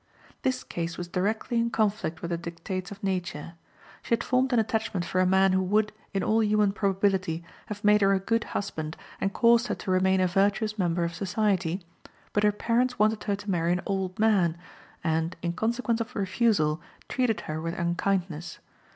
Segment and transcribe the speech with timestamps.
[0.41, 3.53] This case was directly in conflict with the dictates of nature.
[4.01, 7.83] She had formed an attachment for a man who would, in all human probability, have
[7.83, 11.83] made her a good husband, and caused her to remain a virtuous member of society;
[12.33, 14.57] but her parents wanted her to marry an old man,
[15.03, 18.57] and, in consequence of refusal, treated her with unkindness.